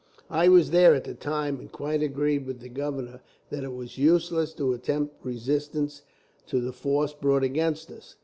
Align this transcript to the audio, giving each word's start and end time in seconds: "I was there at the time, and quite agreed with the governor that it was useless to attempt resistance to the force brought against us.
"I 0.31 0.47
was 0.47 0.71
there 0.71 0.95
at 0.95 1.03
the 1.03 1.13
time, 1.13 1.59
and 1.59 1.71
quite 1.71 2.01
agreed 2.01 2.47
with 2.47 2.59
the 2.59 2.69
governor 2.69 3.21
that 3.51 3.63
it 3.63 3.71
was 3.75 3.99
useless 3.99 4.51
to 4.55 4.73
attempt 4.73 5.23
resistance 5.23 6.01
to 6.47 6.59
the 6.59 6.73
force 6.73 7.13
brought 7.13 7.43
against 7.43 7.91
us. 7.91 8.15